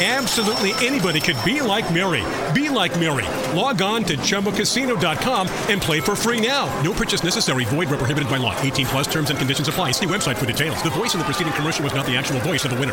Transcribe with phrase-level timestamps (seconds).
[0.00, 2.24] Absolutely anybody could be like Mary.
[2.52, 3.26] Be like Mary.
[3.56, 6.66] Log on to ChumbaCasino.com and play for free now.
[6.82, 7.64] No purchase necessary.
[7.66, 8.60] Void where prohibited by law.
[8.60, 9.92] 18 plus terms and conditions apply.
[9.92, 10.82] See website for details.
[10.82, 12.92] The voice in the preceding commercial was not the actual voice of the winner.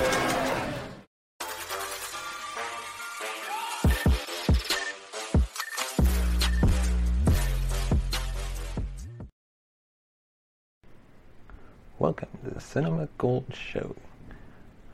[11.98, 13.96] Welcome to the Cinema Gold Show.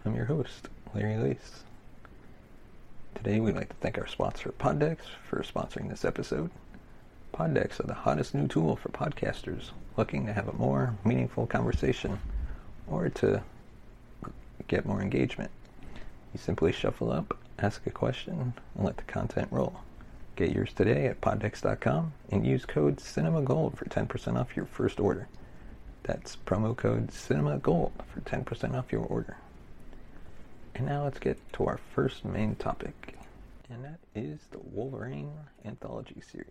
[0.05, 1.63] I'm your host, Larry Lace.
[3.17, 6.51] Today we'd like to thank our sponsor, Poddex, for sponsoring this episode.
[7.33, 12.19] Poddex are the hottest new tool for podcasters looking to have a more meaningful conversation
[12.85, 13.41] or to
[14.67, 15.49] get more engagement.
[16.31, 19.79] You simply shuffle up, ask a question, and let the content roll.
[20.35, 25.27] Get yours today at poddex.com and use code CinemaGold for 10% off your first order.
[26.03, 29.37] That's promo code CinemaGold for 10% off your order.
[30.77, 33.17] And now let's get to our first main topic,
[33.67, 35.31] and that is the Wolverine
[35.65, 36.47] anthology series.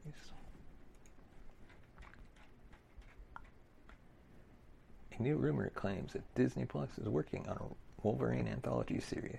[5.17, 9.39] A new rumor claims that Disney Plus is working on a Wolverine anthology series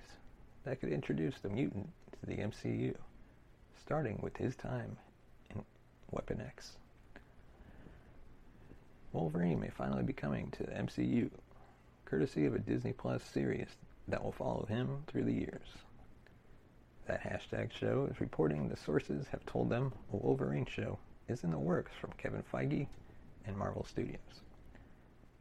[0.64, 1.90] that could introduce the mutant
[2.22, 2.96] to the MCU,
[3.82, 4.96] starting with his time
[5.50, 5.66] in
[6.12, 6.78] Weapon X.
[9.12, 11.30] Wolverine may finally be coming to the MCU,
[12.06, 13.68] courtesy of a Disney Plus series
[14.08, 15.68] that will follow him through the years.
[17.08, 21.52] That hashtag show is reporting the sources have told them a Wolverine show is in
[21.52, 22.88] the works from Kevin Feige
[23.46, 24.42] and Marvel Studios.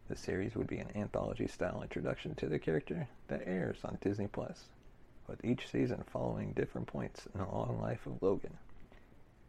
[0.09, 4.29] The series would be an anthology style introduction to the character that airs on Disney
[4.29, 4.67] Plus,
[5.27, 8.57] with each season following different points in the long life of Logan.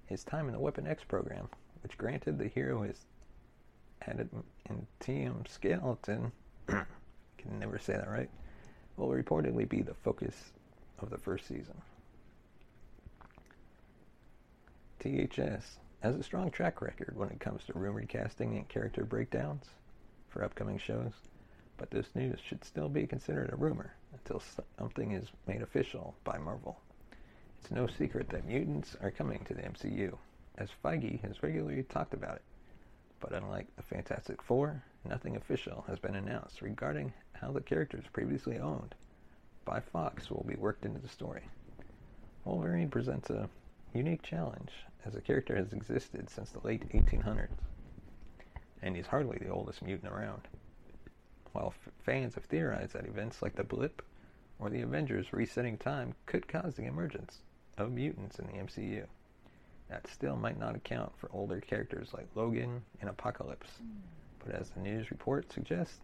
[0.08, 1.50] His time in the Weapon X program,
[1.84, 3.06] which granted the hero his
[4.08, 6.32] adamantium skeleton,
[6.68, 8.30] can never say that right,
[8.98, 10.52] will reportedly be the focus
[11.00, 11.82] of the first season.
[15.00, 19.66] THS has a strong track record when it comes to rumored casting and character breakdowns
[20.28, 21.14] for upcoming shows,
[21.78, 24.42] but this news should still be considered a rumor until
[24.78, 26.80] something is made official by Marvel.
[27.62, 30.18] It's no secret that mutants are coming to the MCU,
[30.58, 32.42] as Feige has regularly talked about it.
[33.20, 38.60] But unlike the Fantastic Four, nothing official has been announced regarding how the characters previously
[38.60, 38.94] owned
[39.66, 41.44] by Fox will be worked into the story.
[42.46, 43.50] Wolverine presents a
[43.94, 44.72] unique challenge,
[45.04, 47.50] as the character has existed since the late 1800s,
[48.82, 50.48] and he's hardly the oldest mutant around.
[51.54, 54.02] While f- fans have theorized that events like the Blip
[54.60, 57.42] or the Avengers resetting time could cause the emergence
[57.78, 59.08] of mutants in the MCU,
[59.90, 63.70] that still might not account for older characters like Logan and Apocalypse.
[63.80, 64.00] Hmm.
[64.46, 66.00] But as the news report suggests,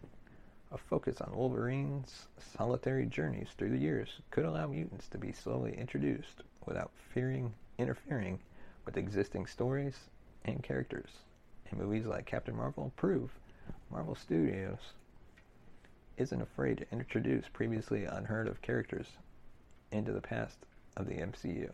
[0.72, 5.76] a focus on Wolverine's solitary journeys through the years could allow mutants to be slowly
[5.76, 8.38] introduced without fearing interfering
[8.84, 9.96] with existing stories
[10.44, 11.10] and characters.
[11.70, 13.30] And movies like Captain Marvel prove
[13.90, 14.78] Marvel Studios
[16.16, 19.06] isn't afraid to introduce previously unheard of characters
[19.90, 20.58] into the past
[20.96, 21.70] of the MCU.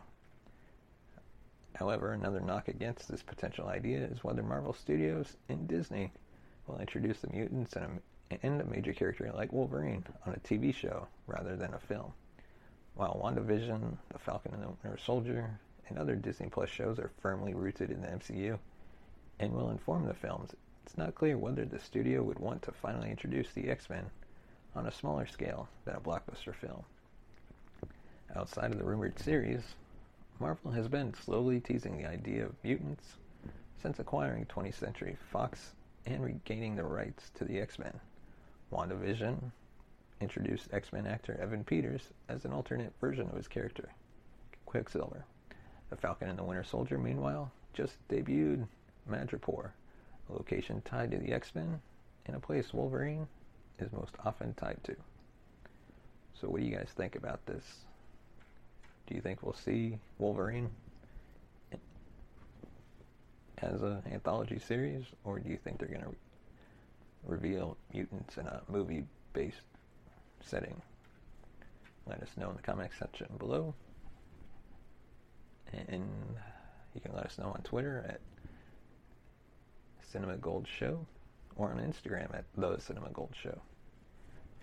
[1.75, 6.11] However, another knock against this potential idea is whether Marvel Studios and Disney
[6.67, 10.73] will introduce the mutants and a, and a major character like Wolverine on a TV
[10.73, 12.13] show rather than a film.
[12.95, 17.53] While WandaVision, The Falcon and the Winter Soldier, and other Disney Plus shows are firmly
[17.53, 18.57] rooted in the MCU
[19.39, 20.51] and will inform the films,
[20.85, 24.09] it's not clear whether the studio would want to finally introduce the X Men
[24.75, 26.83] on a smaller scale than a blockbuster film.
[28.35, 29.61] Outside of the rumored series,
[30.39, 33.17] Marvel has been slowly teasing the idea of mutants
[33.81, 35.73] since acquiring 20th Century Fox
[36.05, 37.99] and regaining the rights to the X Men.
[38.71, 39.51] WandaVision
[40.19, 43.89] introduced X Men actor Evan Peters as an alternate version of his character,
[44.65, 45.25] Quicksilver.
[45.89, 48.67] The Falcon and the Winter Soldier, meanwhile, just debuted
[49.09, 49.71] Madripoor,
[50.29, 51.81] a location tied to the X Men
[52.25, 53.27] and a place Wolverine
[53.79, 54.95] is most often tied to.
[56.33, 57.63] So, what do you guys think about this?
[59.11, 60.69] Do you think we'll see Wolverine
[63.57, 66.15] as an anthology series, or do you think they're going to re-
[67.25, 69.03] reveal mutants in a movie
[69.33, 69.57] based
[70.39, 70.81] setting?
[72.07, 73.73] Let us know in the comment section below.
[75.73, 76.07] And
[76.95, 78.21] you can let us know on Twitter at
[80.09, 81.05] Cinema Gold Show
[81.57, 83.59] or on Instagram at The Cinema Gold Show.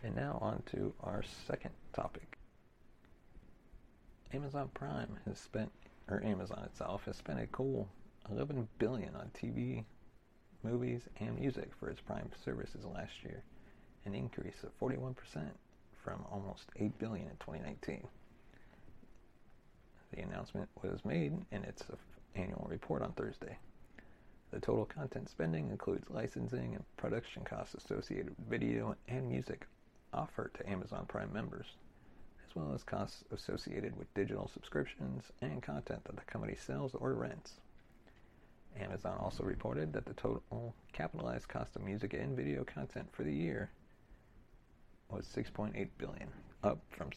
[0.02, 2.37] And now on to our second topic.
[4.32, 5.72] Amazon Prime has spent,
[6.08, 7.88] or Amazon itself has spent a cool
[8.30, 9.84] 11 billion on TV,
[10.62, 13.42] movies, and music for its Prime services last year,
[14.04, 15.14] an increase of 41%
[16.04, 18.06] from almost 8 billion in 2019.
[20.12, 21.84] The announcement was made in its
[22.34, 23.56] annual report on Thursday.
[24.50, 29.66] The total content spending includes licensing and production costs associated with video and music
[30.12, 31.66] offered to Amazon Prime members,
[32.48, 37.12] as well as costs associated with digital subscriptions and content that the company sells or
[37.12, 37.54] rents.
[38.80, 43.32] Amazon also reported that the total capitalized cost of music and video content for the
[43.32, 43.70] year
[45.10, 46.28] was 6.8 billion,
[46.62, 47.10] up from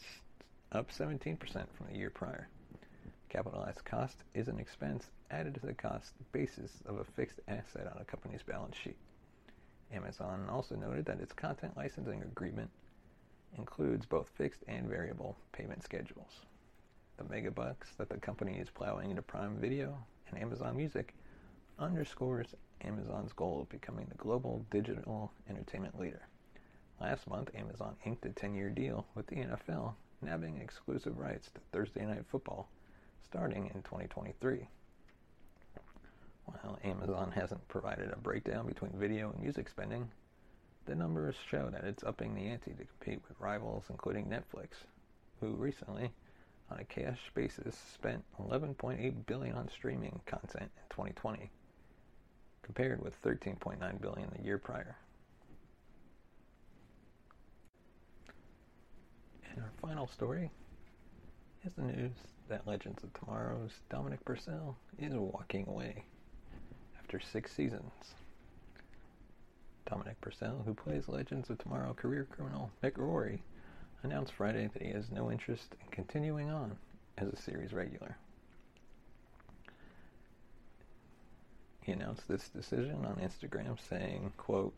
[0.71, 2.47] up 17% from the year prior.
[3.29, 8.01] Capitalized cost is an expense added to the cost basis of a fixed asset on
[8.01, 8.97] a company's balance sheet.
[9.93, 12.69] Amazon also noted that its content licensing agreement
[13.57, 16.45] includes both fixed and variable payment schedules.
[17.18, 19.98] The megabucks that the company is plowing into Prime Video
[20.30, 21.13] and Amazon Music
[21.77, 26.27] underscores Amazon's goal of becoming the global digital entertainment leader.
[27.00, 31.62] Last month, Amazon inked a 10 year deal with the NFL, nabbing exclusive rights to
[31.71, 32.69] Thursday Night Football
[33.31, 34.68] starting in 2023.
[36.45, 40.09] While Amazon hasn't provided a breakdown between video and music spending,
[40.91, 44.83] the numbers show that it's upping the ante to compete with rivals including Netflix,
[45.39, 46.11] who recently,
[46.69, 51.49] on a cash basis, spent 11.8 billion on streaming content in 2020,
[52.61, 54.97] compared with 13.9 billion the year prior.
[59.49, 60.51] And our final story
[61.65, 62.11] is the news
[62.49, 66.03] that Legends of Tomorrow's Dominic Purcell is walking away
[66.99, 67.93] after six seasons.
[69.91, 73.43] Dominic Purcell, who plays Legends of Tomorrow career criminal Mick Rory,
[74.03, 76.77] announced Friday that he has no interest in continuing on
[77.17, 78.15] as a series regular.
[81.81, 84.73] He announced this decision on Instagram saying, quote,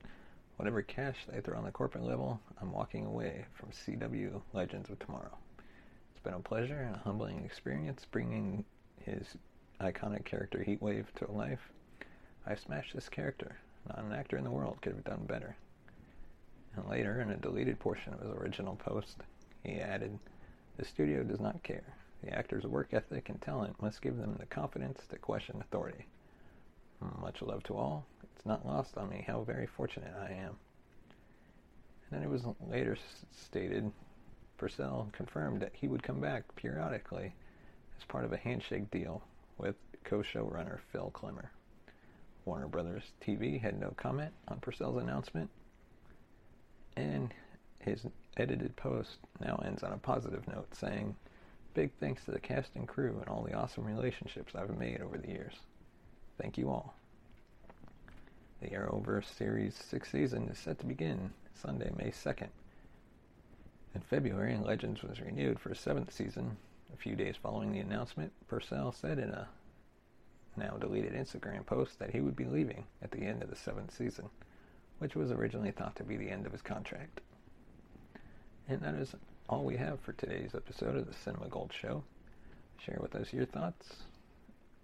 [0.56, 4.98] Whatever cash they throw on the corporate level, I'm walking away from CW Legends of
[4.98, 5.38] Tomorrow.
[6.12, 8.66] It's been a pleasure and a humbling experience bringing
[9.00, 9.38] his
[9.80, 11.70] iconic character Heatwave to life.
[12.48, 13.58] I smashed this character.
[13.88, 15.56] Not an actor in the world could have done better.
[16.76, 19.18] And later, in a deleted portion of his original post,
[19.64, 20.18] he added,
[20.78, 21.96] The studio does not care.
[22.24, 26.06] The actor's work ethic and talent must give them the confidence to question authority.
[27.02, 28.06] Hmm, much love to all.
[28.24, 30.56] It's not lost on me how very fortunate I am.
[32.10, 32.98] And then it was later
[33.32, 33.92] stated
[34.58, 37.34] Purcell confirmed that he would come back periodically
[37.98, 39.22] as part of a handshake deal
[39.58, 41.50] with co-showrunner Phil Klemmer.
[42.46, 45.50] Warner Brothers TV had no comment on Purcell's announcement,
[46.96, 47.34] and
[47.80, 48.06] his
[48.38, 51.16] edited post now ends on a positive note saying,
[51.74, 55.18] Big thanks to the cast and crew and all the awesome relationships I've made over
[55.18, 55.56] the years.
[56.40, 56.94] Thank you all.
[58.62, 62.50] The Arrowverse Series 6th season is set to begin Sunday, May 2nd.
[63.96, 66.58] In February, Legends was renewed for a seventh season.
[66.94, 69.48] A few days following the announcement, Purcell said in a
[70.58, 73.96] now deleted Instagram post that he would be leaving at the end of the seventh
[73.96, 74.30] season,
[75.00, 77.22] which was originally thought to be the end of his contract.
[78.68, 79.16] And that is
[79.50, 82.04] all we have for today's episode of the Cinema Gold Show.
[82.86, 83.94] Share with us your thoughts.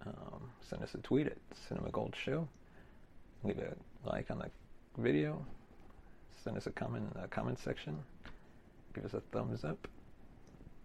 [0.05, 2.47] Um, send us a tweet at Cinema Gold Show.
[3.43, 3.75] Leave a
[4.07, 4.49] like on the
[5.01, 5.45] video.
[6.43, 7.97] Send us a comment in the comment section.
[8.93, 9.88] Give us a thumbs up.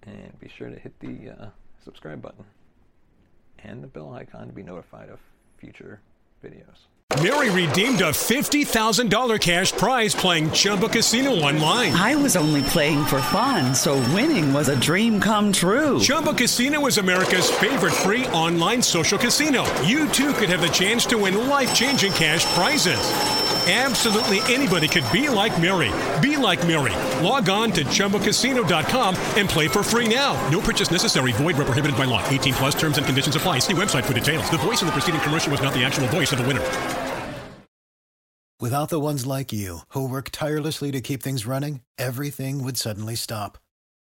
[0.02, 1.48] And be sure to hit the uh,
[1.84, 2.44] subscribe button
[3.64, 5.18] and the bell icon to be notified of
[5.58, 6.00] future
[6.44, 6.86] videos.
[7.22, 11.92] Mary redeemed a $50,000 cash prize playing Chumba Casino online.
[11.92, 16.00] I was only playing for fun, so winning was a dream come true.
[16.00, 19.64] Chumba Casino is America's favorite free online social casino.
[19.82, 23.53] You too could have the chance to win life changing cash prizes.
[23.66, 25.90] Absolutely anybody could be like Mary.
[26.20, 26.92] Be like Mary.
[27.24, 30.34] Log on to ChumbaCasino.com and play for free now.
[30.50, 31.32] No purchase necessary.
[31.32, 32.22] Void where prohibited by law.
[32.28, 33.60] 18 plus terms and conditions apply.
[33.60, 34.50] See website for details.
[34.50, 36.62] The voice in the preceding commercial was not the actual voice of the winner.
[38.60, 43.14] Without the ones like you, who work tirelessly to keep things running, everything would suddenly
[43.16, 43.58] stop.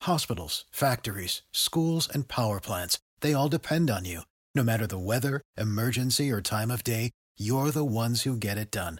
[0.02, 4.22] Hospitals, factories, schools, and power plants, they all depend on you.
[4.54, 8.70] No matter the weather, emergency, or time of day, you're the ones who get it
[8.70, 9.00] done.